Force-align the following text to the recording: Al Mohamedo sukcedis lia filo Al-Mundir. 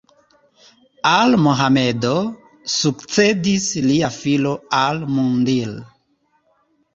Al 1.09 1.35
Mohamedo 1.47 2.13
sukcedis 2.77 3.67
lia 3.91 4.09
filo 4.17 4.55
Al-Mundir. 4.79 5.77